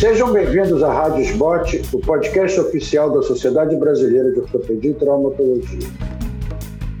[0.00, 5.86] Sejam bem-vindos à Rádio Sbot, o podcast oficial da Sociedade Brasileira de Ortopedia e Traumatologia.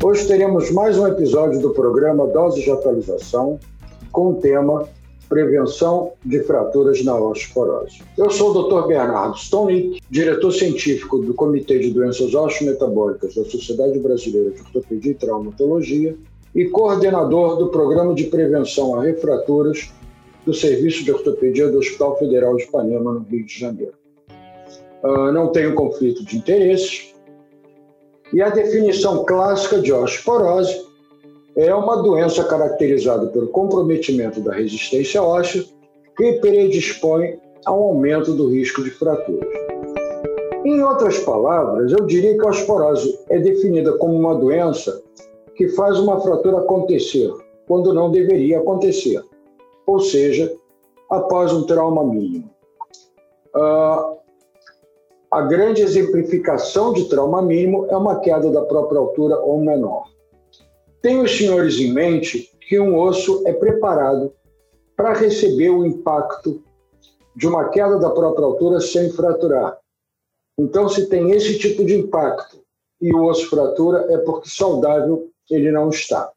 [0.04, 3.58] Hoje teremos mais um episódio do programa Doses de Atualização
[4.12, 4.86] com o tema
[5.30, 8.02] Prevenção de Fraturas na Osteoporose.
[8.18, 8.88] Eu sou o Dr.
[8.88, 15.14] Bernardo Stonick, diretor científico do Comitê de Doenças Osteometabólicas da Sociedade Brasileira de Ortopedia e
[15.14, 16.14] Traumatologia
[16.54, 19.90] e coordenador do Programa de Prevenção a Refraturas
[20.44, 23.94] do Serviço de Ortopedia do Hospital Federal de Ipanema, no Rio de Janeiro.
[25.02, 27.14] Uh, não tenho conflito de interesses.
[28.32, 30.88] E a definição clássica de osteoporose
[31.56, 35.64] é uma doença caracterizada pelo comprometimento da resistência óssea
[36.16, 39.48] que predispõe ao aumento do risco de fraturas.
[40.64, 45.02] Em outras palavras, eu diria que a osteoporose é definida como uma doença
[45.56, 47.32] que faz uma fratura acontecer
[47.66, 49.22] quando não deveria acontecer
[49.86, 50.54] ou seja,
[51.10, 52.50] após um trauma mínimo.
[53.54, 54.20] Uh,
[55.30, 60.08] a grande exemplificação de trauma mínimo é uma queda da própria altura ou menor.
[61.02, 64.32] Tenho os senhores em mente que um osso é preparado
[64.96, 66.62] para receber o impacto
[67.34, 69.78] de uma queda da própria altura sem fraturar.
[70.58, 72.60] Então, se tem esse tipo de impacto
[73.00, 76.30] e o osso fratura, é porque saudável ele não está.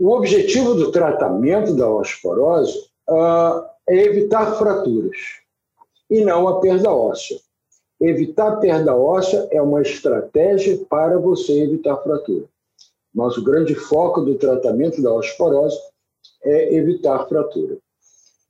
[0.00, 5.18] O objetivo do tratamento da osteoporose uh, é evitar fraturas
[6.08, 7.38] e não a perda óssea.
[8.00, 12.46] Evitar perda óssea é uma estratégia para você evitar fratura.
[13.14, 15.76] Mas o grande foco do tratamento da osteoporose
[16.44, 17.76] é evitar fratura.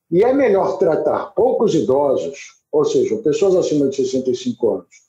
[0.09, 5.03] E é melhor tratar poucos idosos, ou seja, pessoas acima de 65 anos,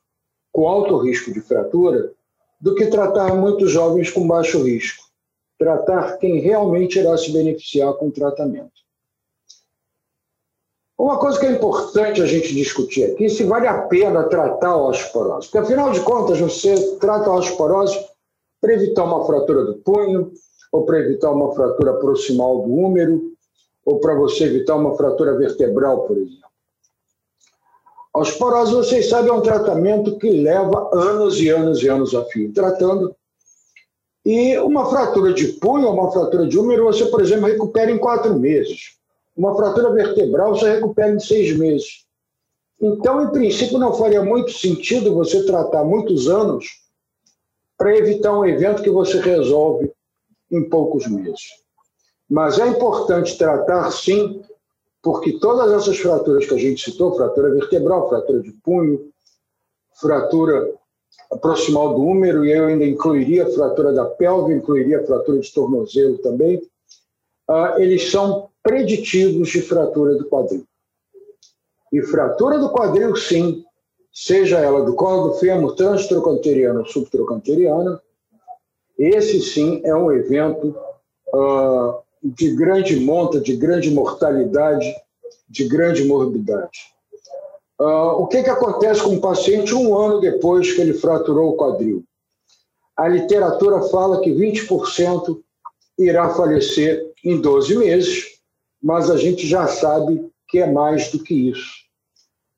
[0.51, 2.11] com alto risco de fratura,
[2.59, 5.10] do que tratar muitos jovens com baixo risco
[5.61, 8.71] tratar quem realmente irá se beneficiar com o tratamento.
[10.97, 14.87] Uma coisa que é importante a gente discutir aqui, se vale a pena tratar a
[14.87, 15.47] osteoporose.
[15.47, 17.95] Porque, afinal de contas, você trata a osteoporose
[18.59, 20.31] para evitar uma fratura do punho,
[20.71, 23.21] ou para evitar uma fratura proximal do úmero,
[23.85, 26.49] ou para você evitar uma fratura vertebral, por exemplo.
[28.15, 32.25] A osteoporose, vocês sabem, é um tratamento que leva anos e anos e anos a
[32.25, 33.15] fio tratando
[34.25, 38.37] e uma fratura de punho, uma fratura de úmero, você, por exemplo, recupera em quatro
[38.37, 38.97] meses.
[39.35, 42.05] Uma fratura vertebral você recupera em seis meses.
[42.79, 46.65] Então, em princípio, não faria muito sentido você tratar muitos anos
[47.77, 49.91] para evitar um evento que você resolve
[50.51, 51.41] em poucos meses.
[52.29, 54.43] Mas é importante tratar, sim,
[55.01, 59.11] porque todas essas fraturas que a gente citou fratura vertebral, fratura de punho,
[59.99, 60.73] fratura
[61.37, 65.53] proximal do úmero, e eu ainda incluiria a fratura da pelve, incluiria a fratura de
[65.53, 66.57] tornozelo também,
[67.49, 70.65] uh, eles são preditivos de fratura do quadril.
[71.91, 73.63] E fratura do quadril, sim,
[74.13, 78.01] seja ela do colo do fêmur, transtrocanteriana ou subtrocanteriana,
[78.97, 80.75] esse sim é um evento
[81.33, 84.93] uh, de grande monta, de grande mortalidade,
[85.49, 86.93] de grande morbidade.
[87.81, 91.57] Uh, o que, que acontece com o paciente um ano depois que ele fraturou o
[91.57, 92.03] quadril?
[92.95, 95.41] A literatura fala que 20%
[95.97, 98.39] irá falecer em 12 meses,
[98.79, 101.71] mas a gente já sabe que é mais do que isso.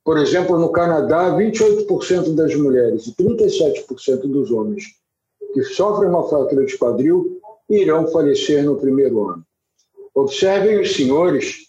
[0.04, 4.84] Por exemplo, no Canadá, 28% das mulheres e 37% dos homens
[5.54, 9.46] que sofrem uma fratura de quadril irão falecer no primeiro ano.
[10.14, 11.60] Observem os senhores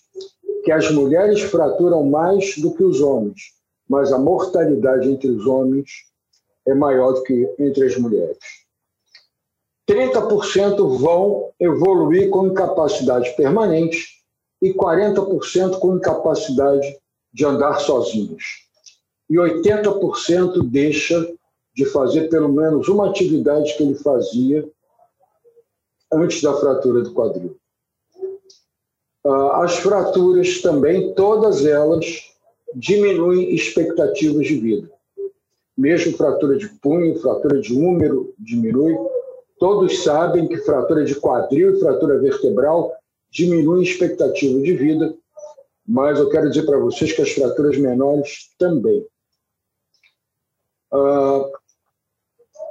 [0.64, 3.52] que as mulheres fraturam mais do que os homens,
[3.88, 5.90] mas a mortalidade entre os homens
[6.66, 8.38] é maior do que entre as mulheres.
[9.88, 14.14] 30% vão evoluir com incapacidade permanente
[14.62, 16.96] e 40% com incapacidade
[17.30, 18.64] de andar sozinhos.
[19.28, 21.34] E 80% deixa
[21.74, 24.66] de fazer pelo menos uma atividade que ele fazia
[26.10, 27.58] antes da fratura do quadril.
[29.26, 32.30] Ah, as fraturas também, todas elas,
[32.74, 34.90] diminuem expectativas de vida.
[35.76, 38.96] Mesmo fratura de punho, fratura de úmero diminui.
[39.58, 42.92] Todos sabem que fratura de quadril e fratura vertebral
[43.30, 45.14] diminuem expectativa de vida,
[45.86, 49.04] mas eu quero dizer para vocês que as fraturas menores também.
[50.92, 51.50] Uh,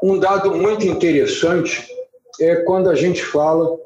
[0.01, 1.85] um dado muito interessante
[2.39, 3.77] é quando a gente fala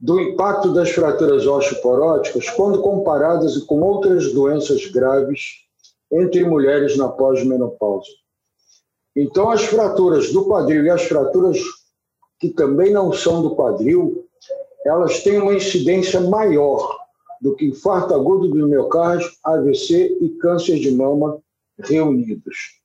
[0.00, 5.66] do impacto das fraturas osteoporóticas quando comparadas com outras doenças graves
[6.10, 8.08] entre mulheres na pós-menopausa.
[9.14, 11.58] Então, as fraturas do quadril e as fraturas
[12.38, 14.26] que também não são do quadril,
[14.86, 16.98] elas têm uma incidência maior
[17.40, 21.38] do que infarto agudo do miocárdio, AVC e câncer de mama
[21.78, 22.80] reunidos.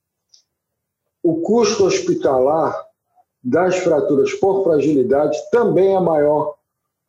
[1.22, 2.86] O custo hospitalar
[3.42, 6.55] das fraturas por fragilidade também é maior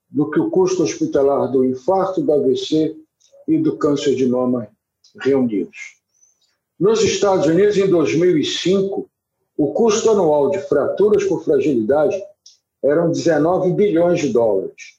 [0.10, 2.96] do que o custo hospitalar do infarto, do AVC
[3.48, 4.68] e do câncer de mama
[5.22, 5.98] reunidos.
[6.80, 9.10] Nos Estados Unidos, em 2005,
[9.58, 12.16] o custo anual de fraturas por fragilidade
[12.84, 14.98] eram 19 bilhões de dólares.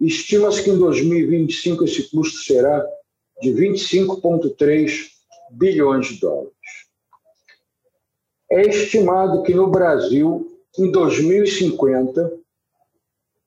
[0.00, 2.84] Estima-se que em 2025 esse custo será
[3.40, 5.08] de 25,3
[5.50, 6.52] bilhões de dólares.
[8.50, 12.43] É estimado que no Brasil, em 2050,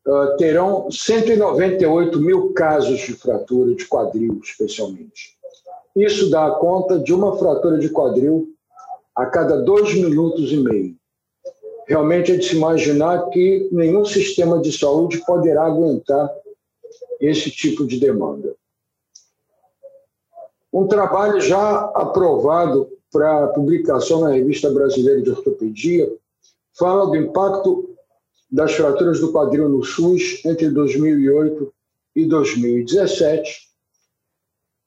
[0.07, 5.38] ah, terão 198 mil casos de fratura de quadril, especialmente.
[5.95, 8.48] Isso dá conta de uma fratura de quadril
[9.15, 10.95] a cada dois minutos e meio.
[11.88, 16.30] Realmente é de se imaginar que nenhum sistema de saúde poderá aguentar
[17.19, 18.56] esse tipo de demanda.
[20.71, 26.10] Um trabalho já aprovado para publicação na Revista Brasileira de Ortopedia
[26.77, 27.97] fala do impacto
[28.50, 31.74] das fraturas do quadril no SUS entre 2008
[32.16, 33.68] e 2017.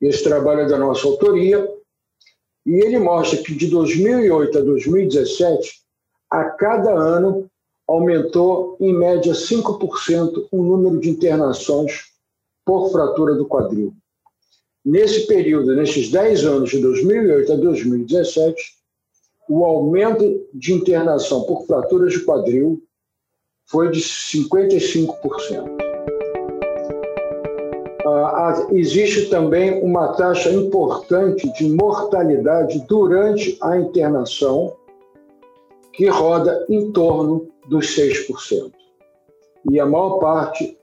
[0.00, 1.68] Esse trabalho é da nossa autoria
[2.64, 5.80] e ele mostra que de 2008 a 2017,
[6.30, 7.50] a cada ano
[7.86, 12.04] aumentou em média 5% o número de internações
[12.64, 13.92] por fratura do quadril.
[14.84, 18.80] Nesse período, nesses 10 anos, de 2008 a 2017,
[19.48, 22.80] o aumento de internação por fraturas de quadril
[23.70, 25.90] foi de 55%.
[28.04, 34.74] Ah, existe também uma taxa importante de mortalidade durante a internação,
[35.92, 38.72] que roda em torno dos 6%.
[39.70, 40.76] E a maior parte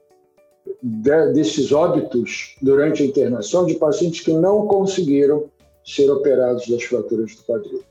[0.81, 5.45] de, desses óbitos durante a internação de pacientes que não conseguiram
[5.83, 7.81] ser operados das fraturas do quadril.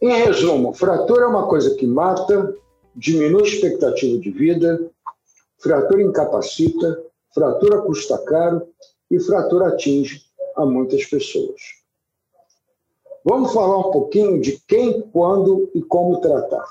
[0.00, 2.56] Em resumo, fratura é uma coisa que mata,
[2.94, 4.90] diminui a expectativa de vida,
[5.58, 7.02] fratura incapacita,
[7.34, 8.68] fratura custa caro
[9.10, 10.22] e fratura atinge
[10.56, 11.60] a muitas pessoas.
[13.24, 16.66] Vamos falar um pouquinho de quem, quando e como tratar.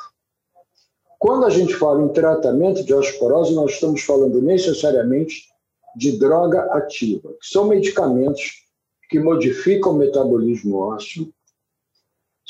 [1.17, 5.47] Quando a gente fala em tratamento de osteoporose, nós estamos falando necessariamente
[5.95, 8.65] de droga ativa, que são medicamentos
[9.09, 11.31] que modificam o metabolismo ósseo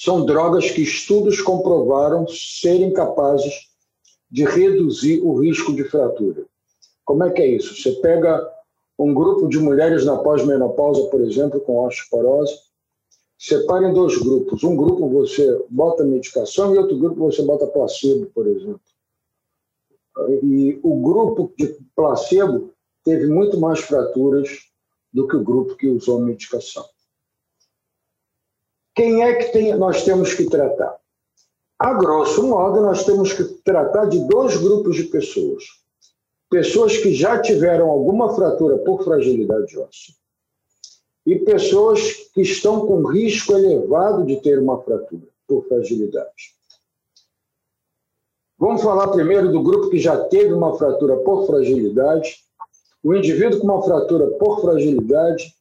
[0.03, 3.69] são drogas que estudos comprovaram serem capazes
[4.31, 6.43] de reduzir o risco de fratura.
[7.05, 7.79] Como é que é isso?
[7.79, 8.51] Você pega
[8.97, 12.51] um grupo de mulheres na pós-menopausa, por exemplo, com osteoporose,
[13.37, 14.63] separa em dois grupos.
[14.63, 18.81] Um grupo você bota medicação e outro grupo você bota placebo, por exemplo.
[20.41, 22.73] E o grupo de placebo
[23.03, 24.49] teve muito mais fraturas
[25.13, 26.85] do que o grupo que usou medicação.
[29.01, 30.95] Quem é que tem, nós temos que tratar?
[31.79, 35.63] A grosso modo, nós temos que tratar de dois grupos de pessoas.
[36.47, 40.13] Pessoas que já tiveram alguma fratura por fragilidade óssea
[41.25, 46.53] e pessoas que estão com risco elevado de ter uma fratura por fragilidade.
[48.55, 52.37] Vamos falar primeiro do grupo que já teve uma fratura por fragilidade.
[53.01, 55.55] O indivíduo com uma fratura por fragilidade,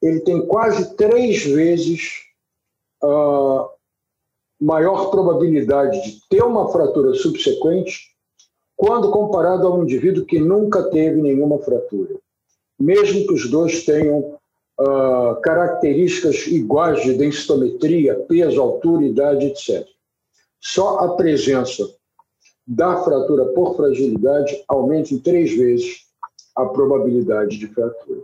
[0.00, 2.26] ele tem quase três vezes
[4.60, 8.14] maior probabilidade de ter uma fratura subsequente
[8.76, 12.14] quando comparado a um indivíduo que nunca teve nenhuma fratura,
[12.78, 14.38] mesmo que os dois tenham
[14.78, 19.86] uh, características iguais de densitometria, peso, altura, idade, etc.
[20.60, 21.88] Só a presença
[22.66, 26.04] da fratura por fragilidade aumenta em três vezes
[26.54, 28.22] a probabilidade de fratura.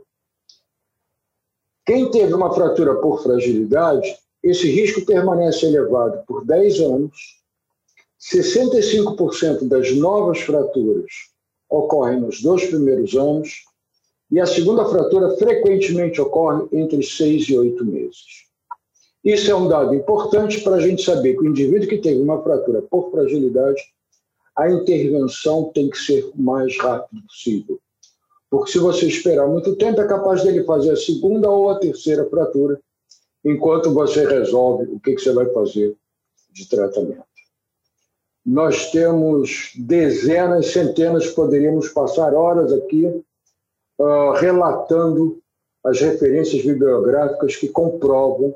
[1.86, 7.42] Quem teve uma fratura por fragilidade esse risco permanece elevado por 10 anos,
[8.20, 11.10] 65% das novas fraturas
[11.68, 13.64] ocorrem nos dois primeiros anos
[14.30, 18.46] e a segunda fratura frequentemente ocorre entre 6 e 8 meses.
[19.24, 22.42] Isso é um dado importante para a gente saber que o indivíduo que teve uma
[22.42, 23.80] fratura por fragilidade,
[24.56, 27.78] a intervenção tem que ser o mais rápido possível.
[28.50, 32.28] Porque se você esperar muito tempo, é capaz dele fazer a segunda ou a terceira
[32.28, 32.80] fratura
[33.44, 35.96] enquanto você resolve o que, você vai fazer
[36.50, 37.24] de tratamento.
[38.44, 43.06] Nós temos dezenas, centenas, poderíamos passar horas aqui
[43.98, 45.40] uh, relatando
[45.84, 48.54] as referências bibliográficas que comprovam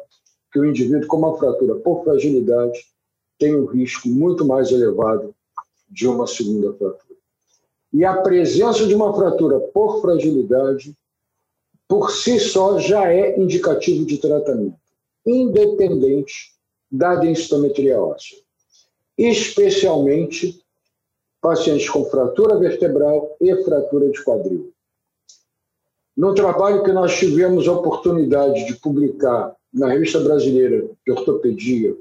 [0.53, 2.87] que o indivíduo com uma fratura por fragilidade
[3.39, 5.35] tem um risco muito mais elevado
[5.89, 7.17] de uma segunda fratura.
[7.93, 10.97] E a presença de uma fratura por fragilidade,
[11.89, 14.77] por si só, já é indicativo de tratamento,
[15.25, 16.53] independente
[16.91, 18.39] da densitometria óssea,
[19.17, 20.61] especialmente
[21.41, 24.73] pacientes com fratura vertebral e fratura de quadril.
[26.17, 31.95] No trabalho que nós tivemos a oportunidade de publicar na Revista Brasileira de Ortopedia,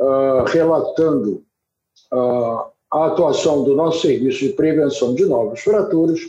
[0.00, 1.44] uh, relatando
[2.12, 6.20] uh, a atuação do nosso serviço de prevenção de novas fraturas,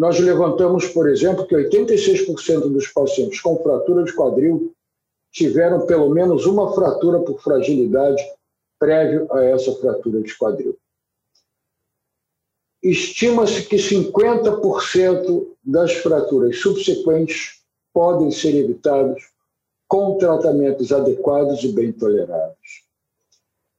[0.00, 4.72] nós levantamos, por exemplo, que 86% dos pacientes com fratura de quadril
[5.30, 8.22] tiveram pelo menos uma fratura por fragilidade
[8.78, 10.74] prévio a essa fratura de quadril.
[12.82, 17.60] Estima-se que 50% das fraturas subsequentes
[17.92, 19.22] podem ser evitadas
[19.86, 22.86] com tratamentos adequados e bem tolerados.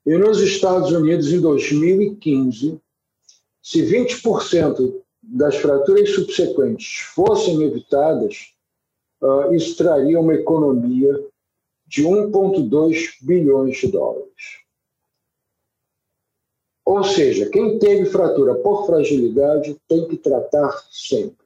[0.05, 2.79] E nos Estados Unidos, em 2015,
[3.59, 8.53] se 20% das fraturas subsequentes fossem evitadas,
[9.21, 11.13] uh, isso traria uma economia
[11.85, 14.61] de 1,2 bilhões de dólares.
[16.85, 21.45] Ou seja, quem teve fratura por fragilidade tem que tratar sempre.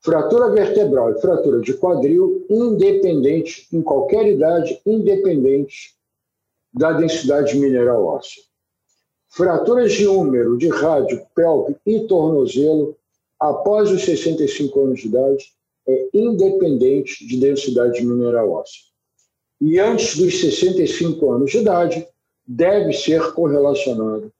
[0.00, 5.96] Fratura vertebral e fratura de quadril, independente, em qualquer idade, independente
[6.72, 8.42] da densidade mineral óssea.
[9.30, 12.96] Fraturas de úmero, de rádio, pelve e tornozelo,
[13.38, 15.52] após os 65 anos de idade,
[15.86, 18.82] é independente de densidade mineral óssea.
[19.60, 22.08] E antes dos 65 anos de idade,
[22.46, 24.32] deve ser correlacionado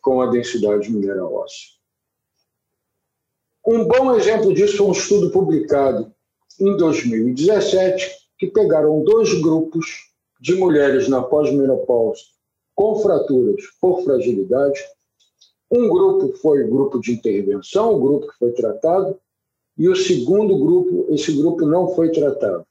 [0.00, 1.76] com a densidade mineral óssea.
[3.66, 6.12] Um bom exemplo disso foi um estudo publicado
[6.60, 12.35] em 2017, que pegaram dois grupos de mulheres na pós-menopausa
[12.76, 14.78] com fraturas por fragilidade.
[15.68, 19.18] Um grupo foi o grupo de intervenção, o grupo que foi tratado,
[19.76, 22.64] e o segundo grupo, esse grupo não foi tratado.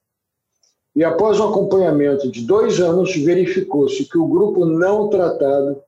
[0.96, 5.84] E após um acompanhamento de dois anos, verificou-se que o grupo não tratado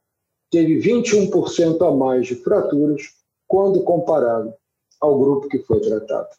[0.51, 3.01] teve 21% a mais de fraturas
[3.47, 4.53] quando comparado
[4.99, 6.29] ao grupo que foi tratado.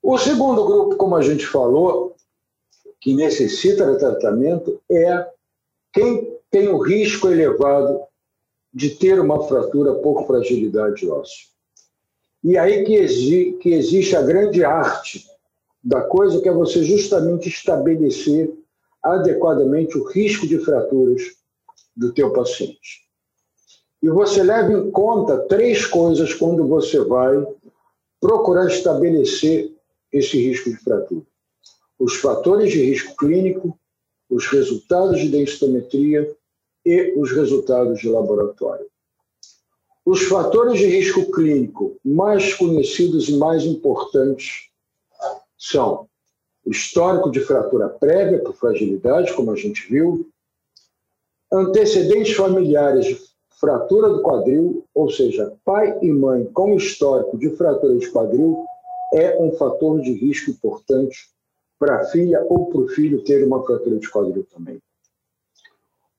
[0.00, 2.14] O segundo grupo, como a gente falou,
[3.00, 5.28] que necessita de tratamento é
[5.92, 8.00] quem tem o risco elevado
[8.72, 11.46] de ter uma fratura por fragilidade óssea.
[12.42, 15.26] E aí que, exi que existe a grande arte
[15.82, 18.52] da coisa, que é você justamente estabelecer
[19.02, 21.22] adequadamente o risco de fraturas
[21.96, 23.02] do teu paciente.
[24.02, 27.46] E você leva em conta três coisas quando você vai
[28.20, 29.72] procurar estabelecer
[30.12, 31.26] esse risco de fratura
[32.02, 33.78] os fatores de risco clínico,
[34.32, 36.34] os resultados de densitometria
[36.86, 38.86] e os resultados de laboratório.
[40.06, 44.70] Os fatores de risco clínico mais conhecidos e mais importantes
[45.58, 46.08] são
[46.64, 50.26] o histórico de fratura prévia por fragilidade, como a gente viu,
[51.52, 53.20] antecedentes familiares de
[53.60, 58.64] fratura do quadril, ou seja, pai e mãe com histórico de fratura de quadril,
[59.12, 61.30] é um fator de risco importante
[61.82, 64.80] para a filha ou para o filho ter uma fratura de quadril também.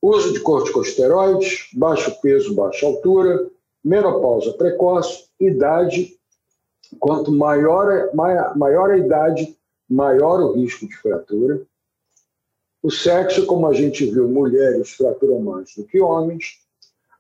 [0.02, 3.50] Uso de corticosteroides, baixo peso, baixa altura,
[3.82, 6.20] menopausa precoce, idade.
[7.00, 9.58] Quanto maior, maior a idade,
[9.90, 11.66] maior o risco de fratura.
[12.82, 16.60] O sexo, como a gente viu, mulheres fraturam mais do que homens.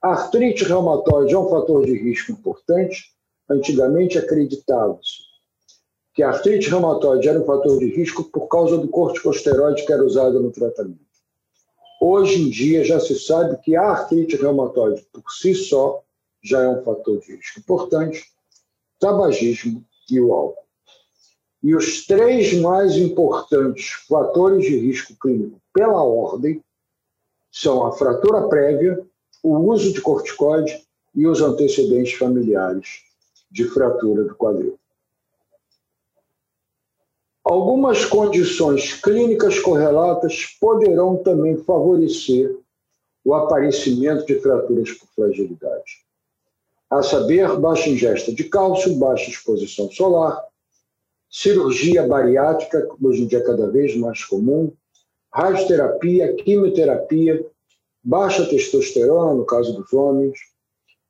[0.01, 3.13] A artrite reumatoide é um fator de risco importante.
[3.49, 5.32] Antigamente acreditava-se
[6.13, 10.05] que a artrite reumatoide era um fator de risco por causa do corticosteroide que era
[10.05, 10.99] usado no tratamento.
[11.99, 16.03] Hoje em dia já se sabe que a artrite reumatoide por si só
[16.43, 18.25] já é um fator de risco importante,
[18.99, 20.63] tabagismo e o álcool.
[21.63, 26.61] E os três mais importantes fatores de risco clínico pela ordem
[27.49, 29.01] são a fratura prévia,
[29.41, 30.83] o uso de corticoide
[31.15, 33.03] e os antecedentes familiares
[33.49, 34.77] de fratura do quadril.
[37.53, 42.57] Algumas condições clínicas correlatas poderão também favorecer
[43.23, 46.03] o aparecimento de fraturas por fragilidade.
[46.89, 50.43] A saber, baixa ingesta de cálcio, baixa exposição solar,
[51.29, 54.73] cirurgia bariátrica, hoje em dia é cada vez mais comum,
[55.31, 57.45] radioterapia, quimioterapia,
[58.03, 60.39] baixa testosterona, no caso dos homens,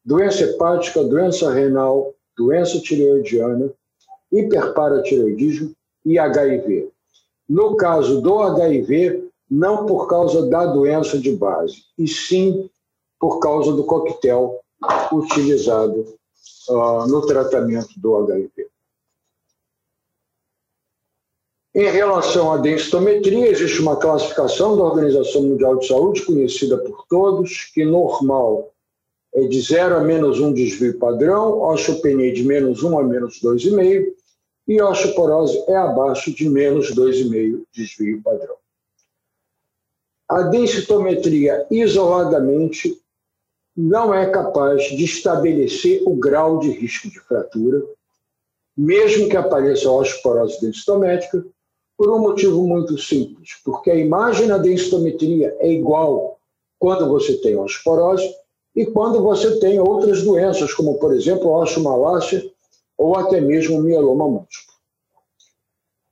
[0.04, 3.72] doença hepática, doença renal, doença tireoidiana,
[4.30, 5.74] hiperparatireoidismo
[6.06, 6.90] e HIV.
[7.48, 12.70] No caso do HIV, não por causa da doença de base, e sim
[13.20, 14.60] por causa do coquetel
[15.12, 16.16] utilizado
[16.70, 18.68] uh, no tratamento do HIV.
[21.76, 27.72] Em relação à densitometria, existe uma classificação da Organização Mundial de Saúde, conhecida por todos,
[27.74, 28.72] que normal
[29.34, 34.14] é de 0 a menos 1 desvio padrão, osteopenia de menos 1 a menos 2,5
[34.68, 38.56] e osteoporose é abaixo de menos 2,5 desvio padrão.
[40.30, 42.98] A densitometria isoladamente
[43.76, 47.84] não é capaz de estabelecer o grau de risco de fratura,
[48.76, 51.46] mesmo que apareça osteoporose densitométrica,
[51.98, 56.40] por um motivo muito simples, porque a imagem na densitometria é igual
[56.80, 58.28] quando você tem osteoporose
[58.76, 62.52] e quando você tem outras doenças, como, por exemplo, osteomalácia
[62.98, 64.74] ou até mesmo mieloma múltiplo.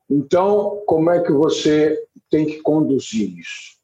[0.09, 1.97] Então, como é que você
[2.29, 3.79] tem que conduzir isso?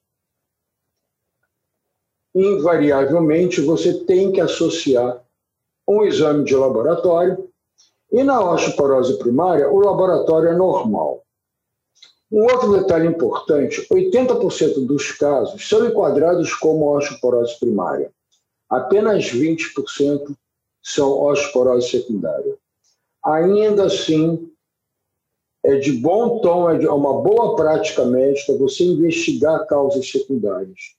[2.35, 5.23] Invariavelmente, você tem que associar
[5.87, 7.49] um exame de laboratório
[8.11, 11.23] e na osteoporose primária, o laboratório é normal.
[12.31, 18.11] Um outro detalhe importante: 80% dos casos são enquadrados como osteoporose primária.
[18.69, 20.35] Apenas 20%
[20.83, 22.57] são osteoporose secundária.
[23.27, 24.49] Ainda assim,
[25.61, 30.95] é de bom tom, é, é uma boa prática médica você investigar causas secundárias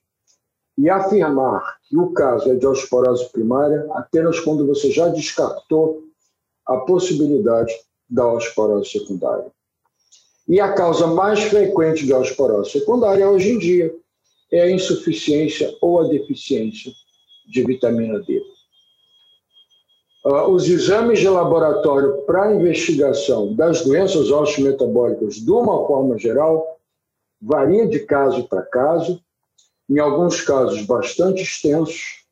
[0.77, 6.03] e afirmar que o caso é de osteoporose primária apenas quando você já descartou
[6.67, 7.73] a possibilidade
[8.07, 9.51] da osteoporose secundária.
[10.47, 13.95] E a causa mais frequente de osteoporose secundária hoje em dia
[14.51, 16.91] é a insuficiência ou a deficiência
[17.47, 18.39] de vitamina D.
[20.29, 26.79] Uh, os exames de laboratório para investigação das doenças osteometabólicas, de uma forma geral,
[27.41, 29.19] varia de caso para caso,
[29.89, 32.23] em alguns casos bastante extensos,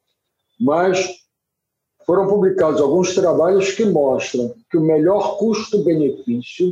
[0.59, 1.09] mas
[2.05, 6.71] foram publicados alguns trabalhos que mostram que o melhor custo-benefício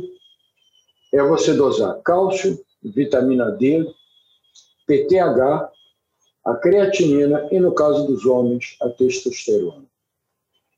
[1.12, 3.84] é você dosar cálcio, vitamina D,
[4.86, 5.72] PTH,
[6.44, 9.86] a creatinina e, no caso dos homens, a testosterona.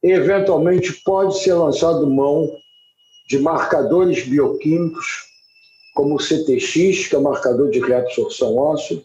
[0.02, 2.50] Eventualmente, pode ser lançado mão
[3.28, 5.26] de marcadores bioquímicos,
[5.94, 9.02] como o CTX, que é o marcador de reabsorção óssea,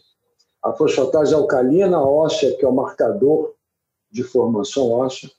[0.62, 3.54] a fosfatase alcalina óssea, que é o marcador
[4.10, 5.30] de formação óssea.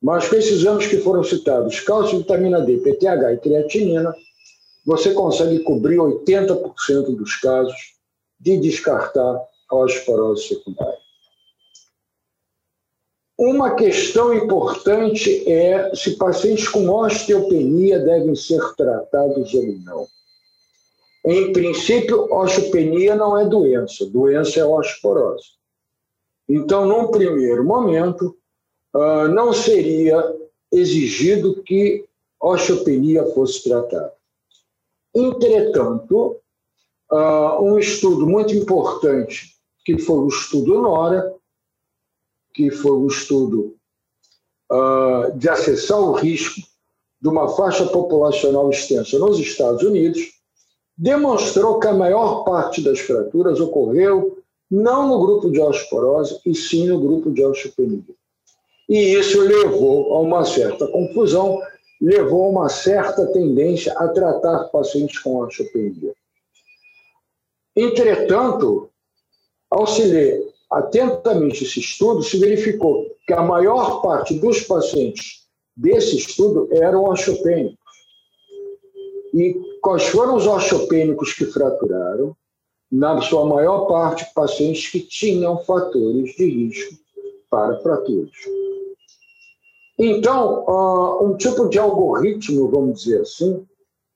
[0.00, 4.14] Mas com esses exames que foram citados, cálcio, vitamina D, PTH e creatinina,
[4.84, 7.94] você consegue cobrir 80% dos casos
[8.38, 11.03] de descartar a osteoporose secundária.
[13.36, 20.06] Uma questão importante é se pacientes com osteopenia devem ser tratados ou não.
[21.26, 25.54] Em princípio, osteopenia não é doença, doença é osteoporose.
[26.48, 28.36] Então, num primeiro momento,
[28.94, 30.22] ah, não seria
[30.70, 32.04] exigido que
[32.40, 34.12] osteopenia fosse tratada.
[35.14, 36.36] Entretanto,
[37.10, 41.33] uh, um estudo muito importante, que foi o estudo NORA,
[42.54, 43.76] que foi o estudo
[44.72, 46.60] uh, de acessar o risco
[47.20, 50.20] de uma faixa populacional extensa nos Estados Unidos,
[50.96, 54.38] demonstrou que a maior parte das fraturas ocorreu
[54.70, 58.02] não no grupo de osteoporose, e sim no grupo de osteopenia.
[58.88, 61.60] E isso levou a uma certa confusão
[62.00, 66.12] levou a uma certa tendência a tratar pacientes com osteopenia.
[67.74, 68.90] Entretanto,
[69.70, 75.44] ao se ler atentamente esse estudo, se verificou que a maior parte dos pacientes
[75.76, 77.78] desse estudo eram osteopênicos.
[79.32, 82.36] E quais foram os osteopênicos que fraturaram?
[82.90, 86.94] Na sua maior parte, pacientes que tinham fatores de risco
[87.50, 88.30] para fraturas.
[89.98, 93.66] Então, uh, um tipo de algoritmo, vamos dizer assim,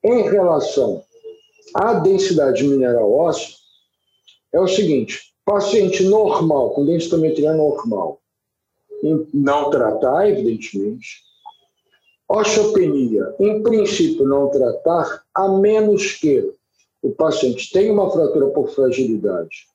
[0.04, 1.02] em relação
[1.74, 3.54] à densidade mineral óssea,
[4.52, 8.20] é o seguinte: paciente normal, com densitometria normal,
[9.32, 11.22] não tratar, evidentemente.
[12.28, 16.52] Osteopenia, em princípio, não tratar, a menos que
[17.00, 19.66] o paciente tenha uma fratura por fragilidade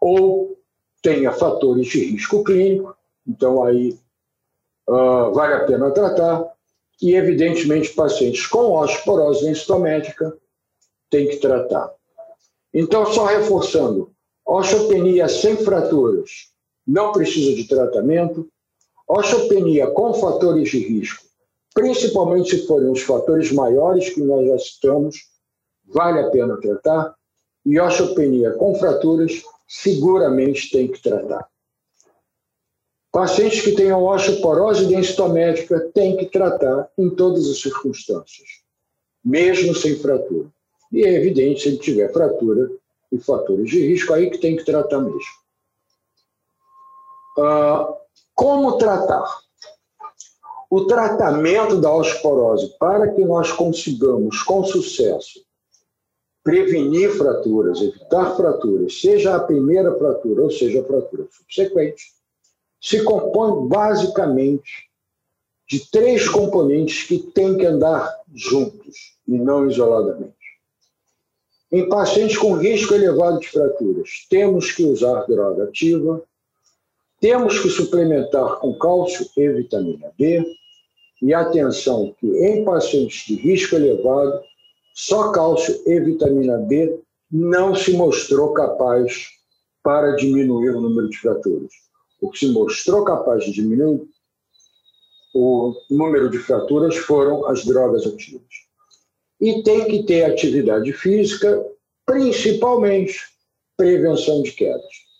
[0.00, 0.58] ou
[1.00, 3.96] tenha fatores de risco clínico, então aí
[4.88, 6.52] uh, vale a pena tratar.
[7.00, 10.36] E, evidentemente, pacientes com osteoporose densitométrica
[11.08, 11.94] tem que tratar.
[12.74, 14.12] Então, só reforçando,
[14.52, 16.50] osteopenia sem fraturas
[16.84, 18.48] não precisa de tratamento.
[19.06, 21.24] Osteopenia com fatores de risco,
[21.72, 25.16] principalmente se forem os fatores maiores que nós já citamos,
[25.86, 27.14] vale a pena tratar.
[27.64, 31.46] E osteopenia com fraturas, seguramente tem que tratar.
[33.12, 38.48] Pacientes que tenham osteoporose densitométrica têm que tratar em todas as circunstâncias,
[39.24, 40.48] mesmo sem fratura.
[40.92, 42.70] E é evidente, se ele tiver fratura
[43.12, 45.20] e fatores de risco, aí que tem que tratar mesmo.
[47.38, 47.94] Ah,
[48.34, 49.24] como tratar?
[50.70, 55.44] O tratamento da osteoporose, para que nós consigamos, com sucesso,
[56.42, 62.04] prevenir fraturas, evitar fraturas, seja a primeira fratura ou seja a fratura subsequente,
[62.80, 64.88] se compõe basicamente
[65.68, 70.39] de três componentes que têm que andar juntos e não isoladamente.
[71.72, 76.22] Em pacientes com risco elevado de fraturas, temos que usar droga ativa,
[77.20, 80.44] temos que suplementar com cálcio e vitamina B,
[81.22, 84.40] e atenção que em pacientes de risco elevado,
[84.94, 86.98] só cálcio e vitamina B
[87.30, 89.28] não se mostrou capaz
[89.82, 91.70] para diminuir o número de fraturas
[92.20, 94.08] o que se mostrou capaz de diminuir
[95.32, 98.42] o número de fraturas foram as drogas ativas.
[99.40, 101.64] E tem que ter atividade física,
[102.04, 103.18] principalmente
[103.76, 105.10] prevenção de quedas.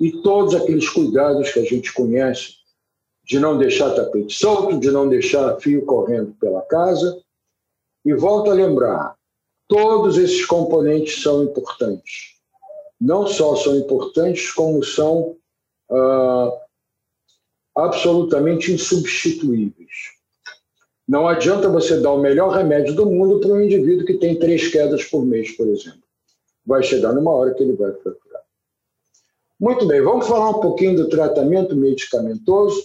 [0.00, 2.54] E todos aqueles cuidados que a gente conhece,
[3.24, 7.22] de não deixar tapete solto, de não deixar fio correndo pela casa.
[8.04, 9.14] E volto a lembrar,
[9.68, 12.40] todos esses componentes são importantes.
[13.00, 15.36] Não só são importantes, como são
[15.90, 16.52] uh,
[17.76, 20.19] absolutamente insubstituíveis.
[21.10, 24.68] Não adianta você dar o melhor remédio do mundo para um indivíduo que tem três
[24.68, 26.04] quedas por mês, por exemplo.
[26.64, 28.42] Vai chegar numa hora que ele vai fraturar.
[29.58, 32.84] Muito bem, vamos falar um pouquinho do tratamento medicamentoso.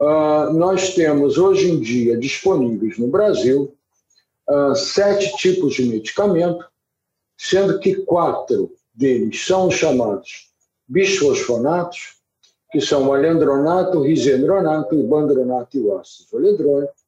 [0.00, 3.76] Uh, nós temos hoje em dia disponíveis no Brasil
[4.48, 6.64] uh, sete tipos de medicamento,
[7.36, 10.50] sendo que quatro deles são chamados
[10.88, 12.16] bisfosfonatos,
[12.72, 17.03] que são o alendronato, o risendronato, o bandronato e o ácido zoledrônico.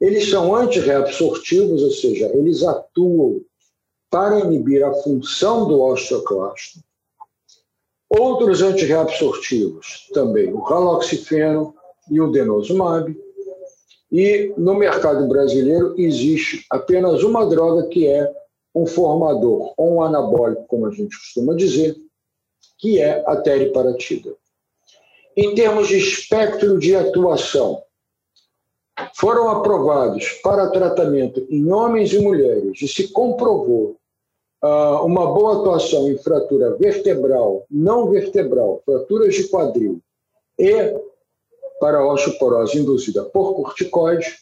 [0.00, 3.40] Eles são antirreabsortivos, ou seja, eles atuam
[4.10, 6.80] para inibir a função do osteoclasto.
[8.08, 11.74] Outros antirreabsortivos também, o raloxifeno
[12.10, 13.16] e o denosumab.
[14.12, 18.32] E no mercado brasileiro existe apenas uma droga que é
[18.74, 21.96] um formador ou um anabólico, como a gente costuma dizer,
[22.78, 24.34] que é a teriparatida.
[25.36, 27.82] Em termos de espectro de atuação,
[29.14, 33.96] foram aprovados para tratamento em homens e mulheres e se comprovou
[34.62, 40.00] uh, uma boa atuação em fratura vertebral, não vertebral, fraturas de quadril
[40.58, 40.94] e
[41.78, 44.34] para osteoporose induzida por corticoide,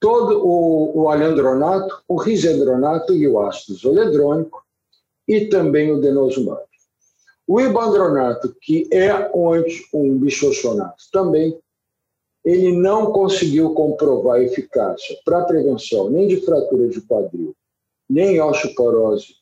[0.00, 4.64] todo o, o alendronato, o risendronato e o ácido zoledrônico
[5.28, 6.62] e também o denosumab.
[7.46, 9.30] O ibandronato, que é
[9.92, 11.58] um bichochonato também,
[12.44, 17.54] ele não conseguiu comprovar eficácia para prevenção nem de fratura de quadril,
[18.08, 19.36] nem osteoporose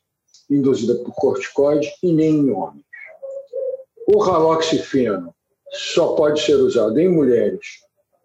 [0.49, 2.85] induzida por corticoide e nem em homens.
[4.07, 5.33] O raloxifeno
[5.71, 7.81] só pode ser usado em mulheres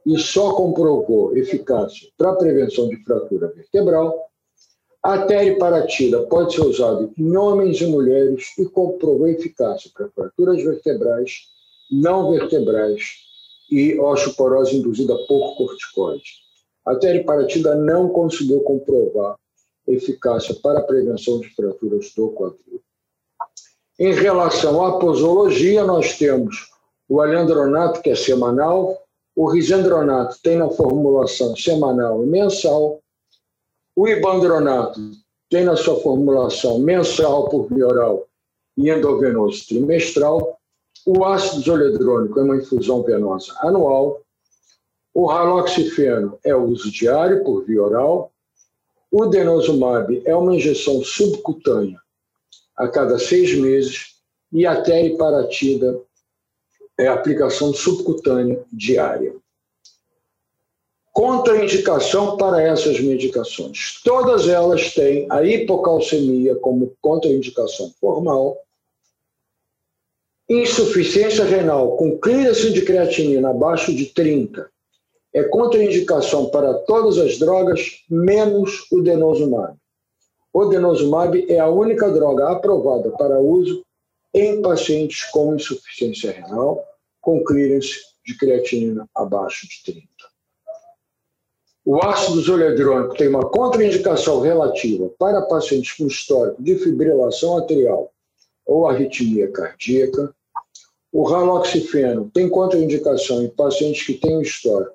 [0.07, 4.29] e só comprovou eficácia para prevenção de fratura vertebral
[5.03, 11.45] a teriparatida pode ser usada em homens e mulheres e comprovou eficácia para fraturas vertebrais,
[11.91, 13.28] não vertebrais
[13.71, 16.33] e osteoporose induzida por corticoide.
[16.87, 19.37] A teriparatida não conseguiu comprovar
[19.87, 22.81] eficácia para a prevenção de fraturas do quadril.
[23.99, 26.71] Em relação à posologia, nós temos
[27.09, 29.03] o alendronato, que é semanal,
[29.35, 33.01] o risendronato tem na formulação semanal e mensal,
[33.97, 35.01] o ibandronato
[35.51, 38.29] tem na sua formulação mensal por via oral
[38.77, 40.58] e endovenoso trimestral.
[41.11, 44.21] O ácido zoledrônico é uma infusão venosa anual.
[45.15, 48.31] O raloxifeno é uso diário por via oral.
[49.11, 51.99] O denosumab é uma injeção subcutânea
[52.77, 54.19] a cada seis meses.
[54.53, 55.99] E a teriparatida
[56.99, 59.35] é aplicação subcutânea diária
[61.11, 64.01] contraindicação para essas medicações.
[64.05, 68.57] Todas elas têm a hipocalcemia como contraindicação formal,
[70.49, 74.69] insuficiência renal com clearance de creatinina abaixo de 30
[75.35, 79.77] é contraindicação para todas as drogas, menos o denosumab.
[80.53, 83.85] O denosumab é a única droga aprovada para uso
[84.33, 86.83] em pacientes com insuficiência renal
[87.21, 90.09] com clearance de creatinina abaixo de 30.
[91.85, 98.13] O ácido zoledrônico tem uma contraindicação relativa para pacientes com histórico de fibrilação atrial
[98.67, 100.35] ou arritmia cardíaca.
[101.13, 104.93] O raloxifeno tem contraindicação em pacientes que têm história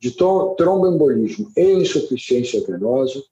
[0.00, 3.22] de tromboembolismo e insuficiência venosa.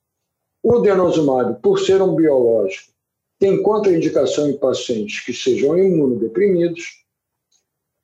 [0.62, 2.92] O denosumab, por ser um biológico,
[3.38, 7.04] tem contraindicação em pacientes que sejam imunodeprimidos.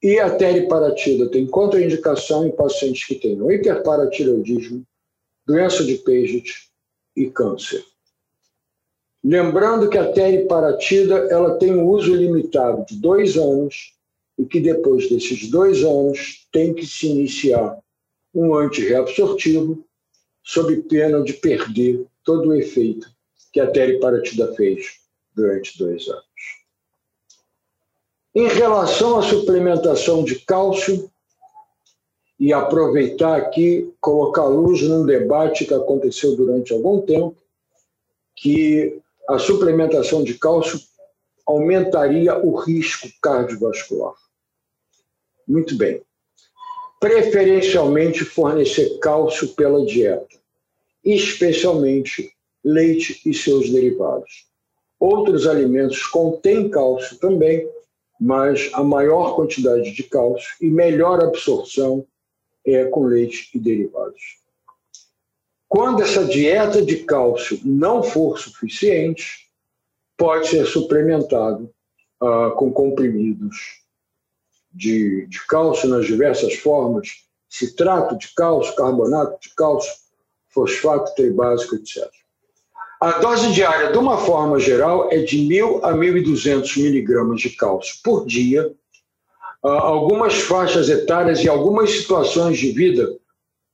[0.03, 4.85] E a teriparatida tem contraindicação em pacientes que tenham hiperparatireoidismo,
[5.47, 6.71] doença de Paget
[7.17, 7.85] e câncer.
[9.25, 13.95] Lembrando que a teriparatida ela tem um uso limitado de dois anos
[14.39, 17.79] e que depois desses dois anos tem que se iniciar
[18.35, 19.83] um antirreabsortivo
[20.43, 23.09] sob pena de perder todo o efeito
[23.51, 25.01] que a teriparatida fez
[25.35, 26.25] durante dois anos.
[28.35, 31.11] Em relação à suplementação de cálcio,
[32.39, 37.37] e aproveitar aqui, colocar luz num debate que aconteceu durante algum tempo,
[38.35, 40.79] que a suplementação de cálcio
[41.47, 44.15] aumentaria o risco cardiovascular.
[45.47, 46.03] Muito bem.
[47.01, 50.37] Preferencialmente fornecer cálcio pela dieta,
[51.05, 52.33] especialmente
[52.65, 54.47] leite e seus derivados.
[54.99, 57.69] Outros alimentos contêm cálcio também,
[58.19, 62.07] mas a maior quantidade de cálcio e melhor absorção
[62.65, 64.44] é com leite e derivados.
[65.75, 69.49] Quando essa dieta de cálcio não for suficiente,
[70.17, 71.69] pode ser suplementado
[72.23, 73.83] uh, com comprimidos
[74.73, 79.93] de, de cálcio nas diversas formas, citrato de cálcio, carbonato de cálcio,
[80.49, 82.09] fosfato tribásico, etc.
[83.01, 87.97] A dose diária, de uma forma geral, é de 1.000 a 1.200 miligramas de cálcio
[88.05, 88.73] por dia.
[89.61, 93.19] Uh, algumas faixas etárias e algumas situações de vida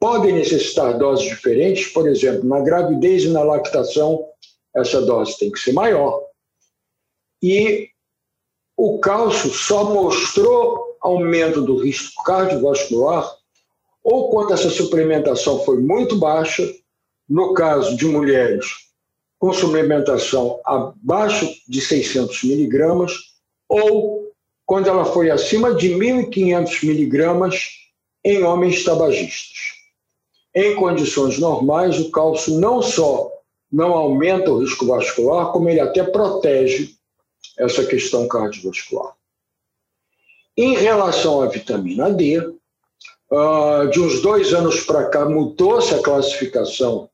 [0.00, 4.26] podem necessitar doses diferentes, por exemplo, na gravidez e na lactação,
[4.74, 6.22] essa dose tem que ser maior.
[7.42, 7.90] E
[8.76, 13.30] o cálcio só mostrou aumento do risco cardiovascular
[14.02, 16.66] ou quando essa suplementação foi muito baixa,
[17.28, 18.66] no caso de mulheres
[19.38, 23.12] com suplementação abaixo de 600 miligramas,
[23.66, 24.30] ou
[24.66, 27.70] quando ela foi acima de 1.500 miligramas
[28.22, 29.79] em homens tabagistas.
[30.54, 33.30] Em condições normais, o cálcio não só
[33.70, 36.96] não aumenta o risco vascular, como ele até protege
[37.56, 39.14] essa questão cardiovascular.
[40.56, 42.52] Em relação à vitamina D,
[43.30, 47.08] ah, de uns dois anos para cá mudou-se a classificação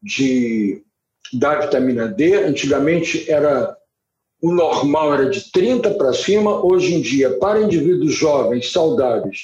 [0.00, 0.84] de,
[1.32, 2.34] da vitamina D.
[2.36, 3.76] Antigamente era
[4.40, 9.40] o normal era de 30 para cima, hoje em dia, para indivíduos jovens, saudáveis,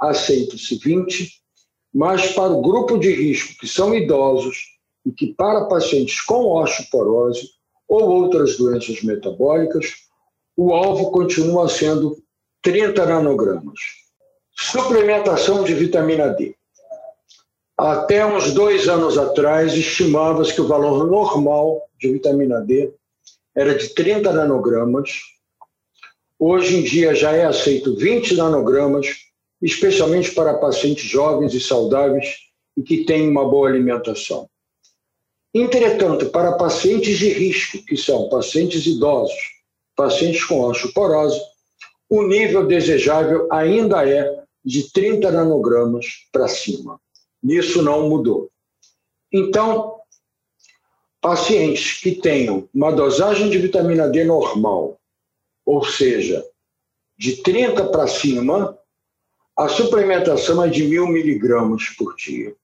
[0.00, 1.39] aceita-se 20
[1.92, 7.50] mas para o grupo de risco, que são idosos, e que para pacientes com osteoporose
[7.88, 9.86] ou outras doenças metabólicas,
[10.56, 12.16] o alvo continua sendo
[12.62, 13.80] 30 nanogramas.
[14.54, 16.54] Suplementação de vitamina D.
[17.76, 22.92] Até uns dois anos atrás, estimava-se que o valor normal de vitamina D
[23.56, 25.18] era de 30 nanogramas.
[26.38, 29.29] Hoje em dia já é aceito 20 nanogramas
[29.60, 32.36] especialmente para pacientes jovens e saudáveis
[32.76, 34.48] e que têm uma boa alimentação.
[35.52, 39.36] Entretanto, para pacientes de risco, que são pacientes idosos,
[39.96, 41.40] pacientes com osteoporose,
[42.08, 47.00] o nível desejável ainda é de 30 nanogramas para cima.
[47.42, 48.50] Isso não mudou.
[49.32, 50.00] Então,
[51.20, 54.98] pacientes que tenham uma dosagem de vitamina D normal,
[55.64, 56.44] ou seja,
[57.18, 58.78] de 30 para cima,
[59.60, 62.56] a suplementação é de mil miligramas por dia.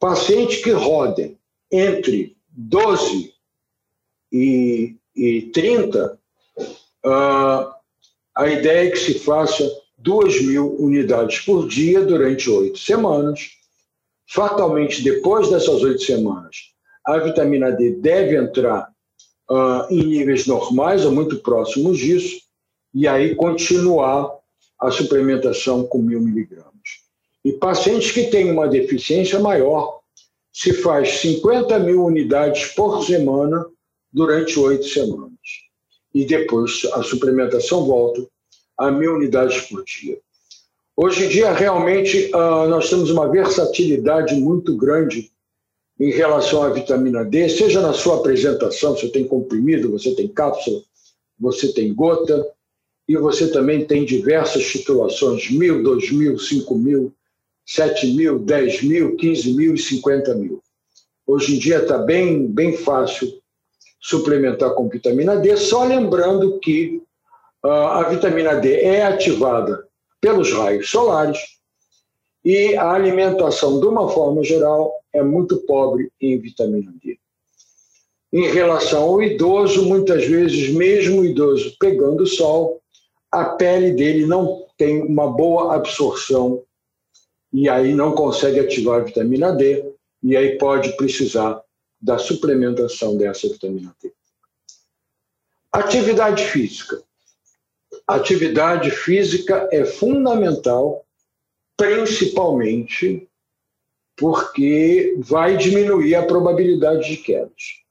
[0.00, 1.38] Pacientes que rodem
[1.70, 3.32] entre 12
[4.32, 6.18] e, e 30,
[6.58, 7.76] uh, ah,
[8.34, 13.52] a ideia é que se faça 2 mil unidades por dia durante oito semanas.
[14.26, 16.72] Fatalmente, depois dessas oito semanas,
[17.04, 18.92] a vitamina D deve entrar
[19.48, 22.42] uh, em níveis normais ou muito próximos disso,
[22.92, 24.37] e aí continuar
[24.80, 26.68] a suplementação com mil miligramas.
[27.44, 30.00] E pacientes que têm uma deficiência maior,
[30.52, 33.64] se faz 50 mil unidades por semana
[34.12, 35.38] durante oito semanas.
[36.14, 38.26] E depois a suplementação volta
[38.76, 40.18] a mil unidades por dia.
[40.96, 45.30] Hoje em dia, realmente, ah, nós temos uma versatilidade muito grande
[46.00, 50.80] em relação à vitamina D, seja na sua apresentação, você tem comprimido, você tem cápsula,
[51.38, 52.46] você tem gota,
[53.08, 57.12] e você também tem diversas titulações, mil, dois mil, cinco mil,
[57.64, 60.62] sete mil, dez mil, quinze mil e cinquenta mil.
[61.26, 63.40] Hoje em dia está bem, bem fácil
[64.00, 67.02] suplementar com vitamina D, só lembrando que
[67.62, 69.86] a vitamina D é ativada
[70.20, 71.38] pelos raios solares
[72.44, 77.18] e a alimentação, de uma forma geral, é muito pobre em vitamina D.
[78.32, 82.80] Em relação ao idoso, muitas vezes, mesmo o idoso pegando sol,
[83.30, 86.62] a pele dele não tem uma boa absorção
[87.52, 91.62] e aí não consegue ativar a vitamina D e aí pode precisar
[92.00, 94.12] da suplementação dessa vitamina D.
[95.72, 97.02] Atividade física.
[98.06, 101.04] Atividade física é fundamental
[101.76, 103.28] principalmente
[104.16, 107.84] porque vai diminuir a probabilidade de quedas.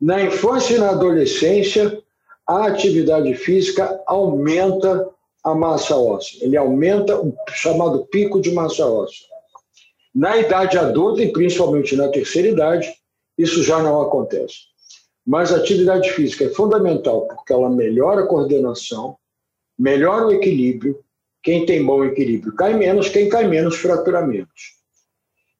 [0.00, 2.02] Na infância e na adolescência,
[2.48, 5.06] a atividade física aumenta
[5.44, 9.26] a massa óssea, ele aumenta o chamado pico de massa óssea.
[10.14, 12.92] Na idade adulta, e principalmente na terceira idade,
[13.36, 14.56] isso já não acontece.
[15.26, 19.16] Mas a atividade física é fundamental porque ela melhora a coordenação,
[19.78, 20.98] melhora o equilíbrio,
[21.42, 24.78] quem tem bom equilíbrio cai menos, quem cai menos fratura menos.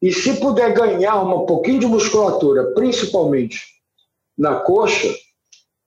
[0.01, 3.63] E se puder ganhar um pouquinho de musculatura, principalmente
[4.37, 5.13] na coxa,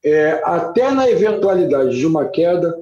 [0.04, 2.76] é, até na eventualidade de uma queda,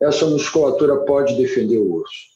[0.00, 2.32] essa musculatura pode defender o osso.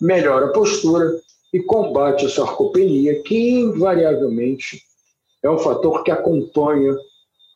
[0.00, 1.18] Melhora a postura
[1.52, 4.82] e combate a sarcopenia, que invariavelmente
[5.42, 6.94] é um fator que acompanha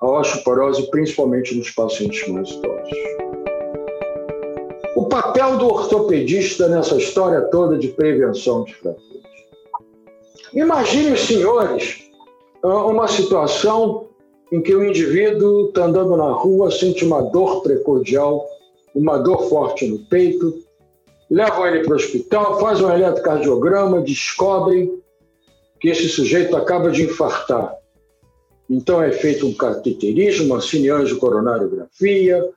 [0.00, 2.98] a osteoporose, principalmente nos pacientes mais idosos.
[4.96, 9.04] O papel do ortopedista nessa história toda de prevenção de fraturas.
[10.52, 12.04] Imagine senhores
[12.62, 14.08] uma situação
[14.52, 18.46] em que o indivíduo está andando na rua, sente uma dor precordial,
[18.94, 20.62] uma dor forte no peito,
[21.30, 25.02] levam ele para o hospital, fazem um eletrocardiograma, descobrem
[25.80, 27.74] que esse sujeito acaba de infartar.
[28.70, 32.48] Então é feito um cateterismo, uma cineangiocoronariografia,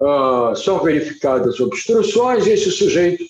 [0.00, 3.24] uh, são verificadas obstruções, e esse sujeito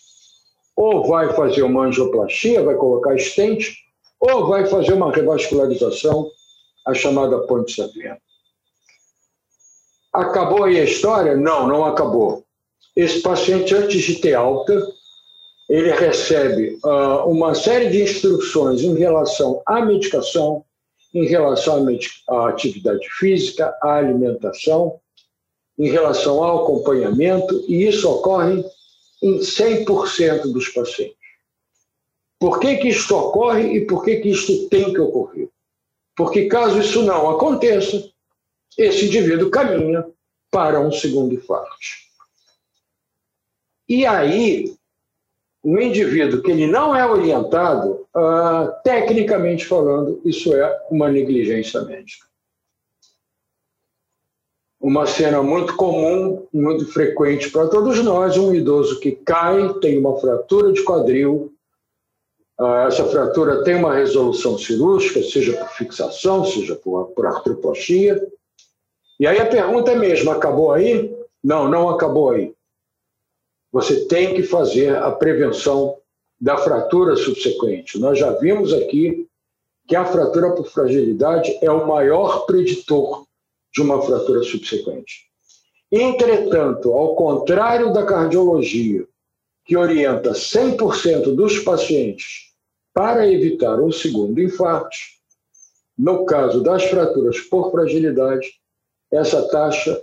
[0.77, 3.77] ou vai fazer uma angioplastia, vai colocar estente,
[4.21, 6.31] ou vai fazer uma revascularização,
[6.87, 8.19] a chamada ponte sapiena.
[10.13, 11.37] Acabou aí a história?
[11.37, 12.45] Não, não acabou.
[12.97, 14.75] Esse paciente, antes de ter alta,
[15.69, 20.65] ele recebe uh, uma série de instruções em relação à medicação,
[21.15, 21.87] em relação
[22.29, 24.99] à atividade física, à alimentação,
[25.79, 28.65] em relação ao acompanhamento, e isso ocorre
[29.23, 31.17] em 100% dos pacientes.
[32.39, 35.49] Por que, que isso ocorre e por que, que isso tem que ocorrer?
[36.19, 38.11] Porque caso isso não aconteça,
[38.77, 40.05] esse indivíduo caminha
[40.51, 41.77] para um segundo infarto.
[43.89, 44.75] E aí,
[45.63, 52.27] um indivíduo que ele não é orientado, uh, tecnicamente falando, isso é uma negligência médica
[54.81, 60.17] uma cena muito comum, muito frequente para todos nós, um idoso que cai, tem uma
[60.21, 61.53] fratura de quadril,
[62.87, 68.21] essa fratura tem uma resolução cirúrgica, seja por fixação, seja por, por artroplastia,
[69.21, 71.17] e aí a pergunta é mesmo, acabou aí?
[71.43, 72.53] Não, não acabou aí.
[73.73, 75.97] Você tem que fazer a prevenção
[76.41, 77.99] da fratura subsequente.
[77.99, 79.29] Nós já vimos aqui
[79.87, 83.25] que a fratura por fragilidade é o maior preditor
[83.73, 85.29] de uma fratura subsequente.
[85.91, 89.07] Entretanto, ao contrário da cardiologia,
[89.65, 92.48] que orienta 100% dos pacientes
[92.99, 94.97] para evitar um segundo infarto,
[95.97, 98.61] no caso das fraturas por fragilidade,
[99.09, 100.03] essa taxa